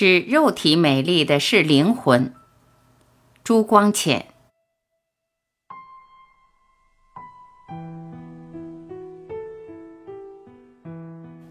[0.00, 2.32] 使肉体美丽的是灵魂。
[3.42, 4.28] 朱光潜。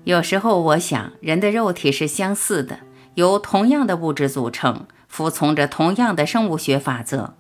[0.05, 2.79] 有时候我想，人的肉体是相似的，
[3.15, 7.34] 由同样的物质组成，服从着同样的生物学法则。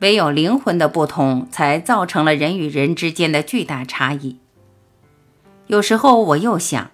[0.00, 4.40] 唯有灵魂的不同，才造成了人与人之间的巨大差异。
[5.68, 6.90] 有时候我又想，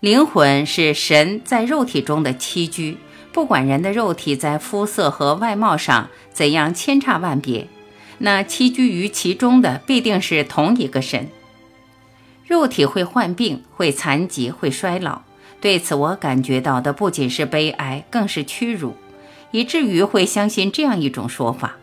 [0.00, 2.98] 灵魂是神在肉体中的栖居，
[3.32, 7.66] 不管人的肉体在肤色和外貌上怎样千差万别，
[8.18, 11.28] 那栖居于其中的必定是同一个神。
[12.46, 15.22] 肉体会患病，会残疾，会衰老，
[15.62, 18.94] 对此我感觉到的不仅是悲哀，更是屈辱，
[19.50, 21.76] 以至于会相信这样一种说法。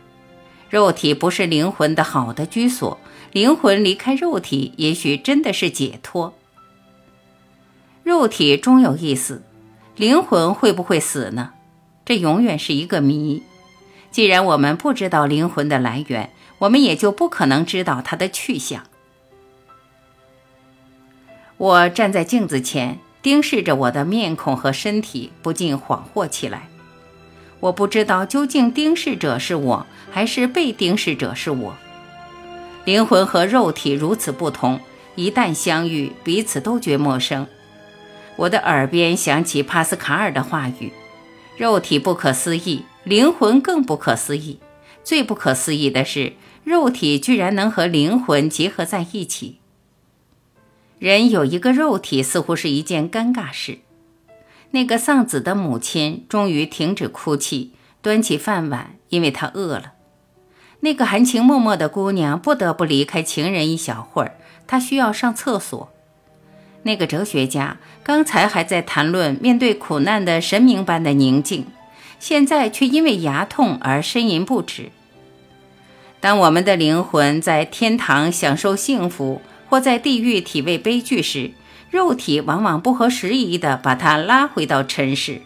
[0.70, 3.00] 肉体不是灵魂的好的居所，
[3.32, 6.36] 灵魂离开肉体，也许真的是解脱。
[8.04, 9.42] 肉体终有一死，
[9.96, 11.52] 灵魂会不会死呢？
[12.04, 13.42] 这永远是一个谜。
[14.12, 16.30] 既然我们不知道灵魂的来源，
[16.60, 18.84] 我们也就不可能知道它的去向。
[21.56, 26.68] 我站在镜子前，盯视着我的面孔和身体，不禁恍惚起来。
[27.62, 31.74] 我不知道究竟盯视者是我还是被盯视者是我。
[32.84, 34.82] 灵魂和肉体如此不同，
[35.16, 37.48] 一旦相遇，彼此都觉陌生。
[38.36, 40.92] 我的耳边响起帕斯卡尔的话语：
[41.58, 44.60] 肉体不可思议，灵魂更不可思议。
[45.04, 49.60] 最不可思议的是，肉体居然能和灵魂结合在一起。
[50.98, 53.80] 人有一个肉体，似乎是一件尴尬事。
[54.72, 59.94] 那个丧子的母亲终于停止哭泣，端起饭碗，因为她饿了。
[60.80, 65.93] 那个含情脉脉的姑娘不得不离开情人一小会儿，她需要上厕所。
[66.84, 71.66] 那个哲学家刚才还在谈论面对苦难的神明般的宁静，
[72.20, 74.92] 现在却因为牙痛而呻吟不止。
[76.20, 81.52] 当我们的灵魂在天堂享受幸福，或在地狱体味悲剧时，
[81.90, 85.42] 肉体往往不合时宜地把它拉回到尘世。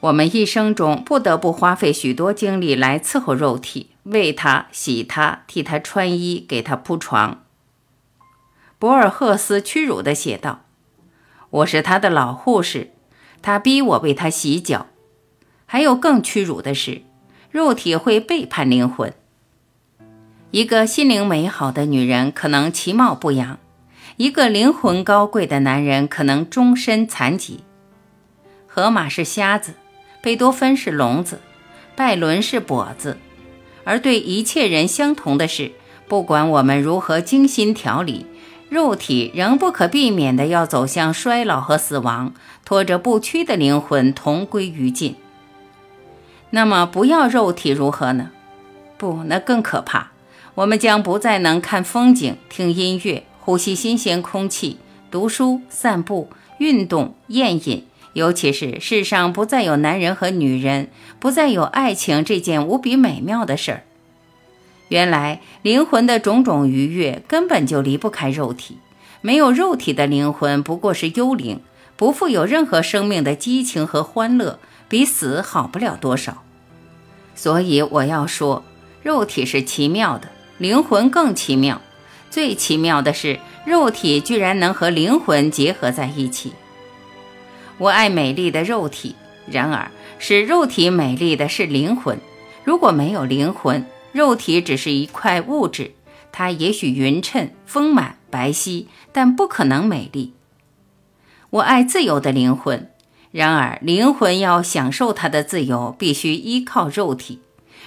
[0.00, 7.42] 我们一生中不得不花费许多精力来伺候肉体，喂它、洗它、替它穿衣、给它铺床。
[8.78, 10.64] 博尔赫斯屈辱地写道
[11.50, 12.90] ：“我是他的老护士，
[13.42, 14.86] 他逼我为他洗脚。”
[15.66, 17.02] 还有更屈辱的是，
[17.50, 19.12] 肉体会背叛灵魂。
[20.52, 23.58] 一个心灵美好的女人可能其貌不扬。
[24.16, 27.64] 一个灵魂高贵的男人可能终身残疾。
[28.66, 29.74] 荷马是瞎子，
[30.22, 31.40] 贝多芬是聋子，
[31.96, 33.18] 拜伦是跛子。
[33.82, 35.72] 而对一切人相同的是，
[36.06, 38.24] 不管我们如何精心调理，
[38.68, 42.34] 肉体仍不可避免地要走向衰老和死亡，
[42.64, 45.16] 拖着不屈的灵魂同归于尽。
[46.50, 48.30] 那么，不要肉体如何呢？
[48.96, 50.10] 不，那更可怕。
[50.54, 53.24] 我们将不再能看风景、听音乐。
[53.40, 54.76] 呼吸新鲜空气，
[55.10, 63.84] 读书、散步、运动、宴饮，尤其是世上不再有男人和女人，不再有爱情这件无比美妙的事儿。
[64.88, 68.78] 原来灵魂的种种愉悦根本就离不开肉体，
[69.20, 71.60] 没有肉体的灵魂不过是幽灵，
[71.96, 76.42] 不负有任何生命的激情和欢乐，比死好不了多少。
[77.34, 78.64] 所以我要说，
[79.02, 81.80] 肉体是奇妙的，灵魂更奇妙。
[82.30, 86.52] 最奇妙的是，肉体居然能和灵魂结合在一起。
[87.78, 89.14] 我爱美丽的肉体，
[89.46, 92.18] 然而使肉体美丽的是灵魂。
[92.64, 95.92] 如果没有灵魂，肉体只是一块物质，
[96.32, 100.32] 它也许匀称、丰满、白皙，但不可能美丽。
[101.50, 102.90] 我爱自由的灵魂，
[103.30, 107.40] 然而灵魂要享受它的自由，必须依靠肉体。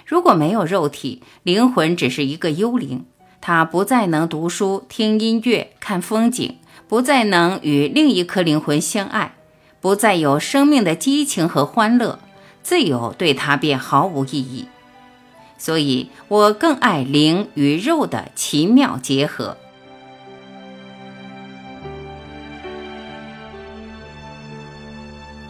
[0.05, 3.05] 如果没有肉体，灵魂只是一个幽灵。
[3.39, 6.57] 它不再能读书、听音乐、看风景，
[6.88, 9.35] 不再能与另一颗灵魂相爱，
[9.79, 12.19] 不再有生命的激情和欢乐，
[12.62, 14.67] 自由对它便毫无意义。
[15.62, 19.56] 所以我更爱灵与肉的奇妙结合。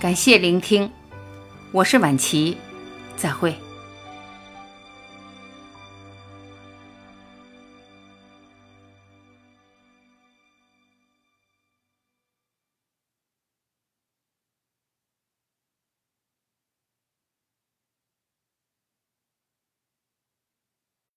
[0.01, 0.91] 感谢聆听，
[1.71, 2.57] 我是婉琪，
[3.15, 3.55] 再会。